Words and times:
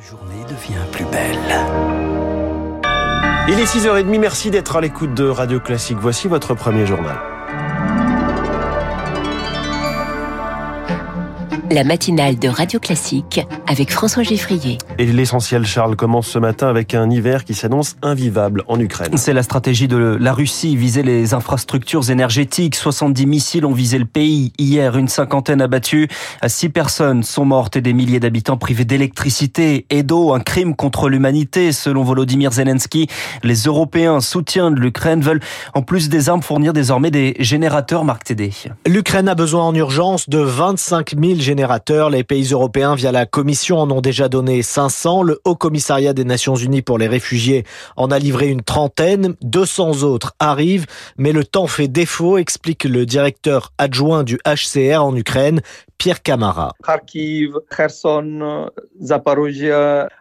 Journée 0.00 0.42
devient 0.48 0.84
plus 0.90 1.04
belle. 1.04 1.38
Il 3.48 3.60
est 3.60 3.64
6h30, 3.64 4.18
merci 4.18 4.50
d'être 4.50 4.74
à 4.74 4.80
l'écoute 4.80 5.14
de 5.14 5.24
Radio 5.24 5.60
Classique. 5.60 5.98
Voici 6.00 6.26
votre 6.26 6.54
premier 6.54 6.84
journal. 6.84 7.33
La 11.74 11.82
matinale 11.82 12.38
de 12.38 12.48
Radio 12.48 12.78
Classique 12.78 13.40
avec 13.66 13.90
François 13.90 14.22
Geffrier. 14.22 14.78
Et 14.98 15.06
l'essentiel, 15.06 15.66
Charles, 15.66 15.96
commence 15.96 16.28
ce 16.28 16.38
matin 16.38 16.68
avec 16.68 16.94
un 16.94 17.10
hiver 17.10 17.42
qui 17.42 17.52
s'annonce 17.52 17.96
invivable 18.00 18.62
en 18.68 18.78
Ukraine. 18.78 19.16
C'est 19.16 19.32
la 19.32 19.42
stratégie 19.42 19.88
de 19.88 19.96
la 19.96 20.32
Russie, 20.32 20.76
viser 20.76 21.02
les 21.02 21.34
infrastructures 21.34 22.10
énergétiques. 22.10 22.76
70 22.76 23.26
missiles 23.26 23.66
ont 23.66 23.72
visé 23.72 23.98
le 23.98 24.04
pays. 24.04 24.52
Hier, 24.56 24.96
une 24.96 25.08
cinquantaine 25.08 25.60
abattus. 25.60 26.06
Six 26.46 26.68
personnes 26.68 27.24
sont 27.24 27.44
mortes 27.44 27.74
et 27.74 27.80
des 27.80 27.92
milliers 27.92 28.20
d'habitants 28.20 28.56
privés 28.56 28.84
d'électricité 28.84 29.84
et 29.90 30.04
d'eau. 30.04 30.32
Un 30.32 30.40
crime 30.40 30.76
contre 30.76 31.08
l'humanité, 31.08 31.72
selon 31.72 32.04
Volodymyr 32.04 32.52
Zelensky. 32.52 33.08
Les 33.42 33.62
Européens 33.64 34.20
soutiens 34.20 34.70
de 34.70 34.78
l'Ukraine 34.78 35.22
veulent, 35.22 35.42
en 35.74 35.82
plus 35.82 36.08
des 36.08 36.28
armes, 36.28 36.42
fournir 36.42 36.72
désormais 36.72 37.10
des 37.10 37.34
générateurs 37.40 38.04
Marc 38.04 38.22
TD. 38.22 38.52
L'Ukraine 38.86 39.28
a 39.28 39.34
besoin 39.34 39.64
en 39.64 39.74
urgence 39.74 40.28
de 40.28 40.38
25 40.38 41.16
000 41.20 41.40
générateurs 41.40 41.63
les 42.10 42.24
pays 42.24 42.52
européens, 42.52 42.94
via 42.94 43.10
la 43.12 43.26
Commission, 43.26 43.78
en 43.78 43.90
ont 43.90 44.00
déjà 44.00 44.28
donné 44.28 44.62
500. 44.62 45.22
Le 45.22 45.40
Haut 45.44 45.56
Commissariat 45.56 46.12
des 46.12 46.24
Nations 46.24 46.56
Unies 46.56 46.82
pour 46.82 46.98
les 46.98 47.08
réfugiés 47.08 47.64
en 47.96 48.10
a 48.10 48.18
livré 48.18 48.48
une 48.48 48.62
trentaine. 48.62 49.34
200 49.42 50.02
autres 50.02 50.34
arrivent, 50.38 50.86
mais 51.16 51.32
le 51.32 51.44
temps 51.44 51.66
fait 51.66 51.88
défaut, 51.88 52.38
explique 52.38 52.84
le 52.84 53.06
directeur 53.06 53.72
adjoint 53.78 54.24
du 54.24 54.38
HCR 54.44 55.02
en 55.02 55.16
Ukraine, 55.16 55.62
Pierre 56.04 56.22
Camara. 56.22 56.74
Kharkiv, 56.84 57.54
Kherson, 57.74 58.68
Zaporozhye, 59.00 59.72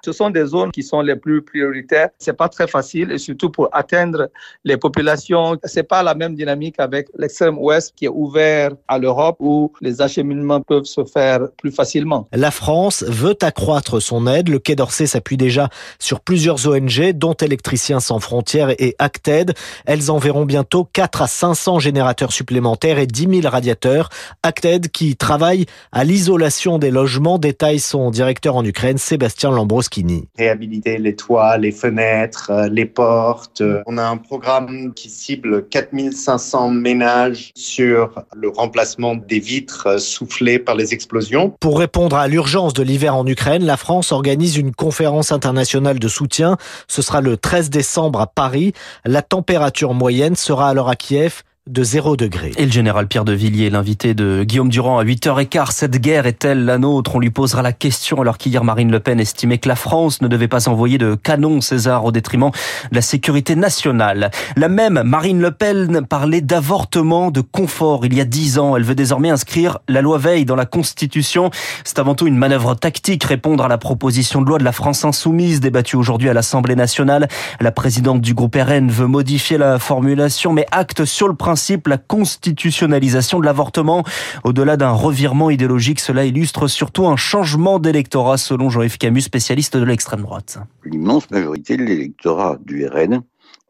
ce 0.05 0.13
sont 0.13 0.29
des 0.29 0.45
zones 0.45 0.71
qui 0.71 0.81
sont 0.81 1.01
les 1.01 1.17
plus 1.17 1.41
prioritaires. 1.41 2.07
C'est 2.19 2.37
pas 2.37 2.47
très 2.47 2.67
facile 2.67 3.11
et 3.11 3.17
surtout 3.17 3.49
pour 3.49 3.67
atteindre 3.73 4.29
les 4.63 4.77
populations, 4.77 5.57
c'est 5.65 5.83
pas 5.83 6.01
la 6.01 6.15
même 6.15 6.35
dynamique 6.35 6.75
avec 6.77 7.09
l'extrême 7.17 7.57
ouest 7.59 7.91
qui 7.97 8.05
est 8.05 8.09
ouvert 8.23 8.71
à 8.87 8.97
l'Europe 8.97 9.35
où 9.41 9.73
les 9.81 10.01
acheminements 10.01 10.61
peuvent 10.61 10.85
se 10.85 11.03
faire 11.03 11.49
plus 11.57 11.73
facilement. 11.73 12.29
La 12.31 12.51
France 12.51 13.03
veut 13.05 13.35
accroître 13.41 14.01
son 14.01 14.25
aide. 14.25 14.47
Le 14.47 14.59
Quai 14.59 14.77
d'Orsay 14.77 15.05
s'appuie 15.05 15.35
déjà 15.35 15.67
sur 15.99 16.21
plusieurs 16.21 16.65
ONG, 16.65 17.11
dont 17.11 17.33
Électriciens 17.33 17.99
sans 17.99 18.21
frontières 18.21 18.69
et 18.69 18.95
Acted. 18.99 19.53
Elles 19.85 20.09
enverront 20.11 20.45
bientôt 20.45 20.87
4 20.93 21.23
à 21.23 21.27
500 21.27 21.79
générateurs 21.79 22.31
supplémentaires 22.31 22.99
et 22.99 23.05
10 23.05 23.41
000 23.41 23.49
radiateurs. 23.49 24.07
Acted 24.43 24.89
qui 24.89 25.17
travaille 25.17 25.65
à 25.91 26.03
l'isolation 26.03 26.79
des 26.79 26.91
logements, 26.91 27.37
détaille 27.37 27.79
son 27.79 28.11
directeur 28.11 28.55
en 28.55 28.65
Ukraine, 28.65 28.97
Sébastien 28.97 29.51
Lambroschini. 29.51 30.27
Réhabiliter 30.37 30.97
les 30.97 31.15
toits, 31.15 31.57
les 31.57 31.71
fenêtres, 31.71 32.51
euh, 32.51 32.67
les 32.67 32.85
portes. 32.85 33.63
On 33.85 33.97
a 33.97 34.03
un 34.03 34.17
programme 34.17 34.93
qui 34.93 35.09
cible 35.09 35.67
4500 35.67 36.69
ménages 36.69 37.51
sur 37.55 38.23
le 38.35 38.49
remplacement 38.49 39.15
des 39.15 39.39
vitres 39.39 39.87
euh, 39.87 39.97
soufflées 39.97 40.59
par 40.59 40.75
les 40.75 40.93
explosions. 40.93 41.53
Pour 41.59 41.79
répondre 41.79 42.15
à 42.15 42.27
l'urgence 42.27 42.73
de 42.73 42.83
l'hiver 42.83 43.15
en 43.15 43.25
Ukraine, 43.27 43.65
la 43.65 43.77
France 43.77 44.11
organise 44.11 44.57
une 44.57 44.73
conférence 44.73 45.31
internationale 45.31 45.99
de 45.99 46.07
soutien. 46.07 46.57
Ce 46.87 47.01
sera 47.01 47.21
le 47.21 47.37
13 47.37 47.69
décembre 47.69 48.21
à 48.21 48.27
Paris. 48.27 48.73
La 49.05 49.21
température 49.21 49.93
moyenne 49.93 50.35
sera 50.35 50.69
alors 50.69 50.89
à 50.89 50.95
Kiev 50.95 51.43
de 51.69 51.81
0 51.81 52.17
degré. 52.17 52.51
Et 52.57 52.65
le 52.65 52.71
général 52.71 53.07
Pierre 53.07 53.23
de 53.23 53.31
Villiers, 53.31 53.69
l'invité 53.69 54.13
de 54.13 54.43
Guillaume 54.43 54.67
Durand 54.67 54.99
à 54.99 55.05
8h15, 55.05 55.71
cette 55.71 55.97
guerre 55.97 56.25
est-elle 56.25 56.65
la 56.65 56.77
nôtre? 56.77 57.15
On 57.15 57.19
lui 57.19 57.29
posera 57.29 57.61
la 57.61 57.71
question 57.71 58.19
alors 58.19 58.37
qu'hier 58.37 58.65
Marine 58.65 58.91
Le 58.91 58.99
Pen 58.99 59.17
estimait 59.17 59.59
que 59.59 59.69
la 59.69 59.77
France 59.77 60.21
ne 60.21 60.27
devait 60.27 60.49
pas 60.49 60.67
envoyer 60.67 60.97
de 60.97 61.15
canons 61.15 61.61
César 61.61 62.03
au 62.03 62.11
détriment 62.11 62.51
de 62.91 62.95
la 62.95 63.01
sécurité 63.01 63.55
nationale. 63.55 64.29
La 64.57 64.67
même 64.67 65.03
Marine 65.05 65.39
Le 65.39 65.51
Pen 65.51 66.05
parlait 66.05 66.41
d'avortement, 66.41 67.31
de 67.31 67.39
confort 67.39 68.05
il 68.05 68.13
y 68.13 68.19
a 68.19 68.25
10 68.25 68.59
ans. 68.59 68.75
Elle 68.75 68.83
veut 68.83 68.93
désormais 68.93 69.29
inscrire 69.29 69.79
la 69.87 70.01
loi 70.01 70.17
Veil 70.17 70.43
dans 70.43 70.57
la 70.57 70.65
Constitution. 70.65 71.49
C'est 71.85 71.97
avant 71.97 72.13
tout 72.13 72.27
une 72.27 72.37
manœuvre 72.37 72.75
tactique, 72.75 73.23
répondre 73.23 73.63
à 73.63 73.69
la 73.69 73.77
proposition 73.77 74.41
de 74.41 74.47
loi 74.47 74.57
de 74.57 74.65
la 74.65 74.73
France 74.73 75.05
insoumise 75.05 75.61
débattue 75.61 75.95
aujourd'hui 75.95 76.27
à 76.27 76.33
l'Assemblée 76.33 76.75
nationale. 76.75 77.29
La 77.61 77.71
présidente 77.71 78.19
du 78.19 78.33
groupe 78.33 78.57
RN 78.57 78.89
veut 78.89 79.07
modifier 79.07 79.57
la 79.57 79.79
formulation 79.79 80.51
mais 80.51 80.65
acte 80.69 81.05
sur 81.05 81.29
le 81.29 81.35
principe 81.35 81.52
principe 81.53 81.85
la 81.85 81.99
constitutionnalisation 81.99 83.39
de 83.39 83.45
l'avortement. 83.45 84.03
Au-delà 84.43 84.75
d'un 84.75 84.89
revirement 84.89 85.51
idéologique, 85.51 85.99
cela 85.99 86.25
illustre 86.25 86.67
surtout 86.67 87.05
un 87.05 87.15
changement 87.15 87.77
d'électorat, 87.77 88.37
selon 88.37 88.71
Jean-Yves 88.71 88.97
Camus, 88.97 89.21
spécialiste 89.21 89.77
de 89.77 89.83
l'extrême 89.83 90.23
droite. 90.23 90.57
L'immense 90.83 91.29
majorité 91.29 91.77
de 91.77 91.83
l'électorat 91.83 92.57
du 92.65 92.87
RN 92.87 93.21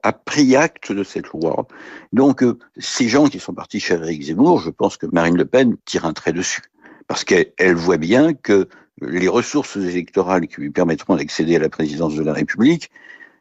a 0.01 0.13
pris 0.13 0.55
acte 0.55 0.94
de 0.94 1.03
cette 1.03 1.27
loi. 1.33 1.67
Donc, 2.13 2.41
euh, 2.41 2.57
ces 2.77 3.09
gens 3.09 3.27
qui 3.27 3.39
sont 3.39 3.53
partis 3.53 3.81
chez 3.81 3.95
Eric 3.95 4.23
Zemmour, 4.23 4.61
je 4.61 4.69
pense 4.69 4.95
que 4.95 5.07
Marine 5.11 5.35
Le 5.35 5.44
Pen 5.44 5.75
tire 5.83 6.05
un 6.05 6.13
trait 6.13 6.31
dessus. 6.31 6.61
Parce 7.09 7.25
qu'elle 7.25 7.75
voit 7.75 7.97
bien 7.97 8.33
que 8.33 8.69
les 9.01 9.27
ressources 9.27 9.75
électorales 9.75 10.47
qui 10.47 10.61
lui 10.61 10.71
permettront 10.71 11.17
d'accéder 11.17 11.57
à 11.57 11.59
la 11.59 11.67
présidence 11.67 12.15
de 12.15 12.23
la 12.23 12.31
République, 12.31 12.91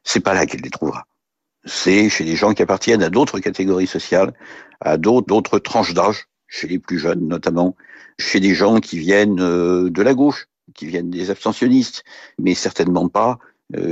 c'est 0.02 0.18
pas 0.18 0.34
là 0.34 0.46
qu'elle 0.46 0.62
les 0.62 0.70
trouvera 0.70 1.06
c'est 1.64 2.08
chez 2.08 2.24
les 2.24 2.36
gens 2.36 2.54
qui 2.54 2.62
appartiennent 2.62 3.02
à 3.02 3.10
d'autres 3.10 3.38
catégories 3.38 3.86
sociales, 3.86 4.32
à 4.80 4.96
d'autres 4.96 5.58
tranches 5.58 5.94
d'âge, 5.94 6.28
chez 6.48 6.68
les 6.68 6.78
plus 6.78 6.98
jeunes 6.98 7.26
notamment, 7.26 7.76
chez 8.18 8.40
des 8.40 8.54
gens 8.54 8.80
qui 8.80 8.98
viennent 8.98 9.40
euh, 9.40 9.90
de 9.90 10.02
la 10.02 10.14
gauche, 10.14 10.48
qui 10.74 10.86
viennent 10.86 11.10
des 11.10 11.30
abstentionnistes, 11.30 12.04
mais 12.38 12.54
certainement 12.54 13.08
pas 13.08 13.38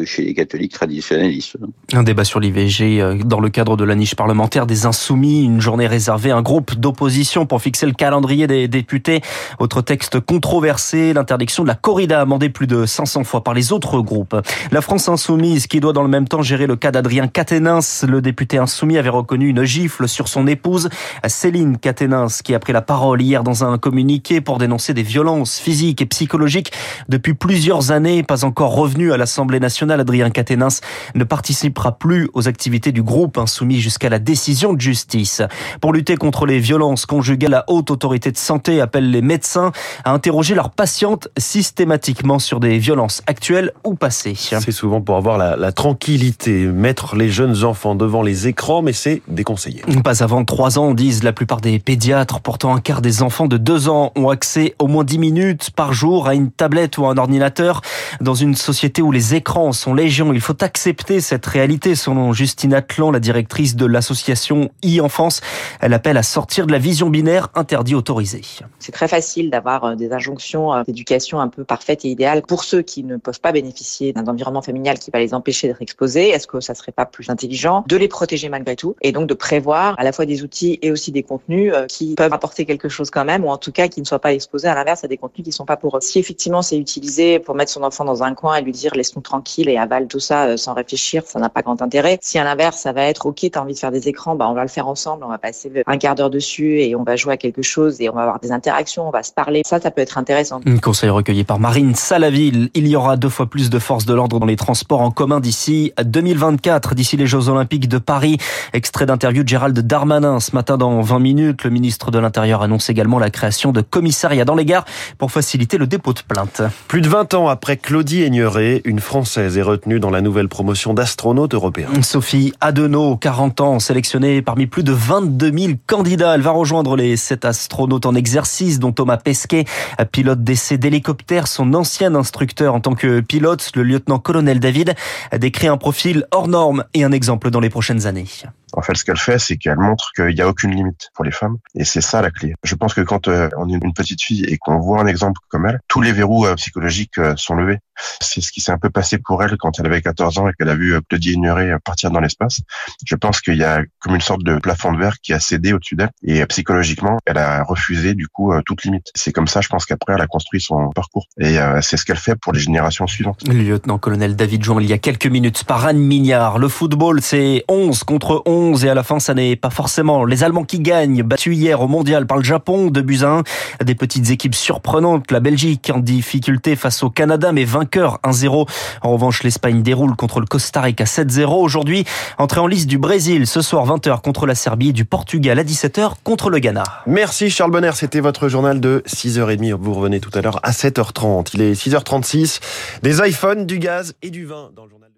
chez 0.05 0.25
les 0.25 0.35
catholiques 0.35 0.73
traditionnalistes. 0.73 1.57
Un 1.93 2.03
débat 2.03 2.25
sur 2.25 2.39
l'IVG 2.39 3.01
euh, 3.01 3.15
dans 3.25 3.41
le 3.41 3.49
cadre 3.49 3.77
de 3.77 3.85
la 3.85 3.95
niche 3.95 4.15
parlementaire 4.15 4.67
des 4.67 4.85
Insoumis, 4.85 5.45
une 5.45 5.61
journée 5.61 5.87
réservée 5.87 6.31
à 6.31 6.37
un 6.37 6.43
groupe 6.43 6.75
d'opposition 6.75 7.47
pour 7.47 7.63
fixer 7.63 7.87
le 7.87 7.93
calendrier 7.93 8.47
des 8.47 8.69
députés. 8.69 9.23
Autre 9.59 9.81
texte 9.81 10.21
controversé, 10.21 11.15
l'interdiction 11.15 11.63
de 11.63 11.69
la 11.69 11.75
corrida 11.75 12.21
amendée 12.21 12.51
plus 12.51 12.67
de 12.67 12.85
500 12.85 13.25
fois 13.25 13.43
par 13.43 13.55
les 13.55 13.73
autres 13.73 14.01
groupes. 14.01 14.37
La 14.71 14.83
France 14.83 15.09
Insoumise 15.09 15.67
qui 15.67 15.81
doit 15.81 15.95
dans 15.95 16.03
le 16.03 16.09
même 16.09 16.29
temps 16.29 16.43
gérer 16.43 16.67
le 16.67 16.77
cas 16.77 16.91
d'Adrien 16.91 17.27
Caténins. 17.27 17.81
Le 18.07 18.21
député 18.21 18.59
insoumis 18.59 18.99
avait 18.99 19.09
reconnu 19.09 19.49
une 19.49 19.65
gifle 19.65 20.09
sur 20.09 20.29
son 20.29 20.47
épouse, 20.47 20.91
Céline 21.27 21.79
Caténins, 21.79 22.27
qui 22.45 22.55
a 22.55 22.59
pris 22.59 22.73
la 22.73 22.83
parole 22.83 23.23
hier 23.23 23.43
dans 23.43 23.65
un 23.65 23.79
communiqué 23.79 24.41
pour 24.41 24.59
dénoncer 24.59 24.93
des 24.95 25.03
violences 25.03 25.59
physiques 25.59 26.03
et 26.03 26.07
psychologiques 26.07 26.73
depuis 27.09 27.33
plusieurs 27.35 27.93
années, 27.93 28.23
pas 28.23 28.45
encore 28.45 28.75
revenu 28.75 29.13
à 29.13 29.17
l'Assemblée 29.17 29.59
nationale 29.59 29.70
Adrien 30.01 30.31
Caténins, 30.31 30.69
ne 31.15 31.25
participera 31.25 31.93
plus 31.93 32.29
aux 32.35 32.49
activités 32.49 32.93
du 32.93 33.03
groupe 33.03 33.39
insoumis 33.39 33.81
jusqu'à 33.81 34.09
la 34.09 34.19
décision 34.19 34.73
de 34.73 34.81
justice. 34.81 35.43
Pour 35.81 35.93
lutter 35.93 36.17
contre 36.17 36.47
les 36.47 36.59
violences 36.59 37.07
conjugales, 37.07 37.51
la 37.51 37.65
haute 37.69 37.91
autorité 37.91 38.31
de 38.31 38.37
santé 38.37 38.81
appelle 38.81 39.11
les 39.11 39.23
médecins 39.23 39.73
à 40.05 40.13
interroger 40.13 40.55
leurs 40.55 40.71
patientes 40.71 41.29
systématiquement 41.37 42.39
sur 42.39 42.61
des 42.61 42.79
violences 42.79 43.23
actuelles 43.27 43.73
ou 43.85 43.95
passées. 43.95 44.35
C'est 44.37 44.73
souvent 44.73 45.01
pour 45.01 45.17
avoir 45.17 45.39
la, 45.39 45.57
la, 45.57 45.73
tranquillité, 45.73 46.67
mettre 46.67 47.17
les 47.17 47.31
jeunes 47.31 47.65
enfants 47.65 47.95
devant 47.95 48.23
les 48.23 48.47
écrans, 48.47 48.83
mais 48.83 48.93
c'est 48.93 49.23
déconseillé. 49.29 49.83
Pas 50.05 50.23
avant 50.23 50.45
3 50.45 50.79
ans, 50.79 50.95
disent 50.95 51.23
la 51.23 51.33
plupart 51.33 51.61
des 51.61 51.79
pédiatres. 51.79 52.41
Pourtant, 52.41 52.75
un 52.75 52.81
quart 52.81 53.01
des 53.03 53.23
enfants 53.23 53.47
de 53.47 53.57
2 53.57 53.89
ans 53.89 54.13
ont 54.17 54.29
accès 54.29 54.75
au 54.79 54.87
moins 54.87 55.05
10 55.05 55.19
minutes 55.19 55.71
par 55.71 55.93
jour 55.93 56.29
à 56.29 56.35
une 56.35 56.51
tablette 56.51 56.99
ou 56.99 57.07
un 57.07 57.17
ordinateur 57.17 57.81
dans 58.21 58.35
une 58.35 58.55
société 58.55 59.03
où 59.03 59.13
les 59.13 59.35
écrans 59.35 59.60
sont 59.73 59.95
légion. 59.95 60.33
Il 60.33 60.41
faut 60.41 60.63
accepter 60.63 61.21
cette 61.21 61.47
réalité, 61.47 61.95
selon 61.95 62.33
Justine 62.33 62.75
Atlan, 62.75 63.11
la 63.11 63.21
directrice 63.21 63.77
de 63.77 63.87
l'association 63.87 64.71
e-enfance. 64.85 65.41
Elle 65.81 65.93
appelle 65.95 66.17
à 66.17 66.23
sortir 66.23 66.67
de 66.67 66.73
la 66.73 66.79
vision 66.79 67.11
binaire 67.11 67.49
interdit 67.55 67.95
autorisé. 67.95 68.43
C'est 68.79 68.93
très 68.93 69.09
facile 69.09 69.51
d'avoir 69.51 69.85
euh, 69.85 69.95
des 69.95 70.13
injonctions 70.13 70.75
euh, 70.75 70.83
d'éducation 70.83 71.41
un 71.41 71.49
peu 71.49 71.65
parfaites 71.65 72.05
et 72.05 72.09
idéales 72.09 72.43
pour 72.43 72.65
ceux 72.65 72.83
qui 72.83 73.05
ne 73.05 73.17
peuvent 73.17 73.41
pas 73.41 73.53
bénéficier 73.53 74.13
d'un 74.13 74.27
environnement 74.27 74.63
familial 74.63 74.99
qui 74.99 75.11
va 75.11 75.19
les 75.19 75.35
empêcher 75.35 75.69
d'être 75.69 75.83
exposés. 75.83 76.29
Est-ce 76.29 76.47
que 76.47 76.61
ça 76.61 76.75
serait 76.75 76.93
pas 76.93 77.07
plus 77.07 77.31
intelligent 77.31 77.85
de 77.87 77.97
les 77.97 78.09
protéger 78.09 78.49
malgré 78.49 78.77
tout 78.77 78.97
et 79.03 79.13
donc 79.13 79.27
de 79.27 79.35
prévoir 79.35 79.95
à 79.99 80.05
la 80.05 80.13
fois 80.13 80.27
des 80.27 80.43
outils 80.43 80.79
et 80.83 80.91
aussi 80.91 81.13
des 81.13 81.23
contenus 81.23 81.73
euh, 81.75 81.87
qui 81.87 82.15
peuvent 82.15 82.33
apporter 82.33 82.65
quelque 82.65 82.89
chose 82.89 83.11
quand 83.11 83.25
même 83.25 83.45
ou 83.45 83.51
en 83.51 83.59
tout 83.59 83.73
cas 83.73 83.89
qui 83.89 84.01
ne 84.01 84.07
soient 84.07 84.19
pas 84.19 84.33
exposés 84.33 84.69
à 84.69 84.75
l'inverse 84.75 85.05
à 85.05 85.09
des 85.09 85.17
contenus 85.17 85.45
qui 85.45 85.51
ne 85.51 85.55
sont 85.55 85.67
pas 85.67 85.77
pour 85.77 85.97
eux. 85.97 86.01
Si 86.01 86.19
effectivement 86.19 86.63
c'est 86.63 86.79
utilisé 86.79 87.39
pour 87.39 87.55
mettre 87.55 87.71
son 87.71 87.83
enfant 87.83 88.05
dans 88.05 88.23
un 88.23 88.35
coin 88.35 88.57
et 88.57 88.63
lui 88.63 88.73
dire 88.73 88.95
laisse-nous 88.95 89.23
tranquille 89.23 89.50
tranquille 89.51 89.69
et 89.69 89.79
avale 89.79 90.07
tout 90.07 90.21
ça 90.21 90.57
sans 90.57 90.75
réfléchir, 90.75 91.23
ça 91.27 91.41
n'a 91.41 91.49
pas 91.49 91.63
grand 91.63 91.83
intérêt. 91.83 92.19
Si 92.21 92.39
à 92.39 92.45
l'inverse, 92.45 92.77
ça 92.77 92.93
va 92.93 93.03
être 93.03 93.27
OK, 93.27 93.45
t'as 93.51 93.61
envie 93.61 93.75
de 93.75 93.79
faire 93.79 93.91
des 93.91 94.09
écrans, 94.09 94.37
bah 94.37 94.47
on 94.49 94.55
va 94.55 94.63
le 94.63 94.69
faire 94.69 94.87
ensemble, 94.87 95.25
on 95.25 95.29
va 95.29 95.39
passer 95.39 95.73
un 95.87 95.99
quart 95.99 96.15
d'heure 96.15 96.31
dessus 96.31 96.81
et 96.81 96.95
on 96.95 97.03
va 97.03 97.17
jouer 97.17 97.35
à 97.35 97.37
quelque 97.37 97.63
chose 97.63 98.01
et 98.01 98.09
on 98.09 98.15
va 98.15 98.23
avoir 98.23 98.39
des 98.41 98.53
interactions, 98.53 99.09
on 99.09 99.11
va 99.11 99.23
se 99.23 99.33
parler. 99.33 99.63
Ça, 99.65 99.81
ça 99.81 99.91
peut 99.91 100.03
être 100.03 100.19
intéressant. 100.19 100.61
Un 100.67 100.79
conseil 100.79 101.11
recueilli 101.11 101.45
par 101.45 101.59
Marine 101.59 101.95
Salaville. 101.95 102.71
Il 102.75 102.87
y 102.87 102.95
aura 102.95 103.17
deux 103.17 103.29
fois 103.29 103.47
plus 103.47 103.71
de 103.71 103.79
forces 103.79 104.07
de 104.07 104.15
l'ordre 104.15 104.39
dans 104.39 104.47
les 104.47 104.57
transports 104.57 105.01
en 105.01 105.11
commun 105.11 105.41
d'ici 105.41 105.93
2024, 106.03 106.95
d'ici 106.95 107.17
les 107.17 107.27
Jeux 107.27 107.49
Olympiques 107.49 107.89
de 107.89 107.99
Paris. 107.99 108.39
Extrait 108.73 109.07
d'interview 109.07 109.43
de 109.43 109.49
Gérald 109.49 109.79
Darmanin 109.79 110.39
ce 110.39 110.55
matin 110.55 110.79
dans 110.79 111.01
20 111.01 111.19
minutes. 111.19 111.65
Le 111.65 111.71
ministre 111.71 112.13
de 112.13 112.19
l'Intérieur 112.21 112.63
annonce 112.63 112.89
également 112.89 113.19
la 113.19 113.31
création 113.31 113.73
de 113.73 113.81
commissariats 113.81 114.45
dans 114.45 114.55
les 114.55 114.65
gares 114.65 114.85
pour 115.19 115.33
faciliter 115.33 115.77
le 115.77 115.87
dépôt 115.87 116.13
de 116.13 116.21
plainte. 116.21 116.63
Plus 116.87 117.01
de 117.01 117.09
20 117.09 117.35
ans 117.35 117.49
après 117.49 117.77
Claudie 117.77 118.23
Aigneret, 118.23 118.83
une 118.85 119.01
Est 119.37 119.63
retenue 119.63 120.01
dans 120.01 120.11
la 120.11 120.23
nouvelle 120.23 120.49
promotion 120.49 120.93
d'astronaute 120.93 121.55
européen. 121.55 121.89
Sophie 122.03 122.53
Adenau, 122.61 123.17
40 123.17 123.61
ans, 123.61 123.79
sélectionnée 123.79 124.43
parmi 124.43 124.67
plus 124.67 124.83
de 124.83 124.91
22 124.91 125.57
000 125.57 125.73
candidats. 125.87 126.35
Elle 126.35 126.41
va 126.41 126.51
rejoindre 126.51 126.97
les 126.97 127.17
sept 127.17 127.45
astronautes 127.45 128.07
en 128.07 128.17
exercice, 128.17 128.81
dont 128.81 128.91
Thomas 128.91 129.19
Pesquet, 129.19 129.67
pilote 130.11 130.43
d'essai 130.43 130.79
d'hélicoptère. 130.79 131.47
Son 131.47 131.75
ancien 131.75 132.15
instructeur 132.17 132.75
en 132.75 132.81
tant 132.81 132.95
que 132.95 133.21
pilote, 133.21 133.71
le 133.77 133.85
lieutenant-colonel 133.85 134.59
David, 134.59 134.95
a 135.31 135.39
décrit 135.39 135.69
un 135.69 135.77
profil 135.77 136.27
hors 136.33 136.49
norme 136.49 136.85
et 136.95 137.05
un 137.05 137.13
exemple 137.13 137.51
dans 137.51 137.61
les 137.61 137.71
prochaines 137.71 138.07
années. 138.07 138.27
En 138.73 138.83
fait, 138.83 138.97
ce 138.97 139.05
qu'elle 139.05 139.17
fait, 139.17 139.39
c'est 139.39 139.57
qu'elle 139.57 139.79
montre 139.79 140.13
qu'il 140.15 140.35
n'y 140.35 140.41
a 140.41 140.49
aucune 140.49 140.71
limite 140.75 141.11
pour 141.15 141.25
les 141.25 141.31
femmes. 141.31 141.57
Et 141.75 141.85
c'est 141.85 142.01
ça 142.01 142.23
la 142.23 142.31
clé. 142.31 142.55
Je 142.63 142.75
pense 142.75 142.95
que 142.95 143.01
quand 143.01 143.29
euh, 143.29 143.49
on 143.57 143.69
est 143.69 143.83
une 143.83 143.95
petite 143.95 144.23
fille 144.23 144.45
et 144.45 144.59
qu'on 144.59 144.79
voit 144.79 145.01
un 145.01 145.07
exemple 145.07 145.41
comme 145.49 145.67
elle, 145.67 145.81
tous 145.89 146.01
les 146.01 146.13
verrous 146.13 146.47
euh, 146.47 146.55
psychologiques 146.55 147.19
euh, 147.19 147.35
sont 147.37 147.55
levés. 147.55 147.79
C'est 148.21 148.41
ce 148.41 148.51
qui 148.51 148.61
s'est 148.61 148.73
un 148.73 148.79
peu 148.79 148.89
passé 148.89 149.19
pour 149.19 149.43
elle 149.43 149.57
quand 149.59 149.79
elle 149.79 149.87
avait 149.87 150.01
14 150.01 150.39
ans 150.39 150.49
et 150.49 150.53
qu'elle 150.55 150.71
a 150.71 150.75
vu 150.75 150.99
Claudie 151.09 151.33
Ignoré 151.33 151.75
partir 151.85 152.11
dans 152.11 152.21
l'espace. 152.21 152.61
Je 153.05 153.15
pense 153.15 153.43
qu'il 153.43 153.57
y 153.57 153.65
a 153.65 153.83
comme 153.99 154.15
une 154.15 154.23
sorte 154.23 154.43
de 154.43 154.57
plafond 154.59 154.93
de 154.93 154.99
verre 154.99 155.19
qui 155.23 155.35
a 155.35 155.41
cédé 155.41 155.75
au-dessus 155.75 155.97
d'elle. 155.97 156.11
Et 156.23 156.45
psychologiquement, 156.47 157.19
elle 157.27 157.37
a 157.37 157.63
refusé 157.63 158.15
du 158.15 158.27
coup 158.27 158.55
toute 158.65 158.85
limite. 158.85 159.09
C'est 159.15 159.33
comme 159.33 159.47
ça, 159.49 159.61
je 159.61 159.69
pense 159.69 159.85
qu'après, 159.85 160.15
elle 160.15 160.21
a 160.23 160.27
construit 160.27 160.63
son 160.63 160.89
parcours. 160.95 161.27
Et 161.39 161.59
c'est 161.83 161.99
ce 161.99 162.07
qu'elle 162.07 162.17
fait 162.17 162.37
pour 162.37 162.55
les 162.55 162.61
générations 162.61 163.07
suivantes. 163.07 163.43
Le 163.47 163.63
lieutenant-colonel 163.63 164.35
David 164.35 164.65
Jouan, 164.65 164.81
il 164.81 164.89
y 164.89 164.95
a 164.95 164.99
quelques 164.99 165.27
minutes, 165.27 165.65
par 165.65 165.85
Anne 165.85 165.99
Mignard. 165.99 166.59
Le 166.59 166.69
football, 166.69 167.21
c'est 167.21 167.65
11 167.69 168.03
contre 168.05 168.43
11 168.47 168.60
et 168.61 168.89
à 168.89 168.95
la 168.95 169.03
fin, 169.03 169.21
ça 169.21 169.35
n'est 169.35 169.57
pas 169.57 169.71
forcément 169.71 170.25
les 170.25 170.45
Allemands 170.45 170.65
qui 170.65 170.81
gagnent, 170.81 171.23
battus 171.23 171.57
hier 171.57 171.81
au 171.81 171.89
mondial 171.89 172.27
par 172.27 172.37
le 172.37 172.45
Japon, 172.45 172.91
de 172.91 173.01
buts 173.01 173.25
1. 173.25 173.43
Des 173.85 173.95
petites 173.95 174.31
équipes 174.31 174.55
surprenantes, 174.55 175.31
la 175.31 175.41
Belgique 175.41 175.91
en 175.95 175.99
difficulté 175.99 176.77
face 176.77 177.03
au 177.03 177.11
Canada, 177.11 177.53
mais 177.53 177.65
vainqueur 177.65 178.19
1-0. 178.25 178.69
En 179.03 179.13
revanche, 179.13 179.43
l'Espagne 179.43 179.83
déroule 179.83 180.15
contre 180.17 180.41
le 180.41 180.47
Costa 180.47 180.83
Rica 180.83 181.05
7-0. 181.05 181.47
Aujourd'hui, 181.61 182.05
entrée 182.39 182.61
en 182.61 182.67
liste 182.67 182.87
du 182.87 182.99
Brésil 182.99 183.47
ce 183.47 183.63
soir 183.63 183.87
20h 183.87 184.21
contre 184.21 184.47
la 184.47 184.55
Serbie 184.55 184.93
du 184.93 185.05
Portugal 185.05 185.59
à 185.59 185.65
17h 185.65 186.13
contre 186.23 186.51
le 186.51 186.59
Ghana. 186.59 186.85
Merci 187.07 187.51
Charles 187.51 187.71
Bonner, 187.71 187.93
c'était 187.95 188.21
votre 188.21 188.49
journal 188.49 188.81
de 188.81 189.03
6h30. 189.07 189.73
Vous 189.73 189.95
revenez 189.95 190.21
tout 190.21 190.31
à 190.35 190.43
l'heure 190.43 190.61
à 190.63 190.73
7h30. 190.73 191.51
Il 191.55 191.63
est 191.63 191.73
6h36. 191.73 192.61
Des 193.03 193.19
iPhones, 193.29 193.67
du 193.67 193.79
gaz 193.79 194.15
et 194.23 194.31
du 194.31 194.45
vin 194.45 194.71
dans 194.77 194.85
le 194.85 194.91
journal. 194.91 195.10